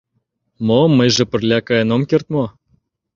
[0.67, 2.45] Мо, мыйже пырля каен ом керт мо?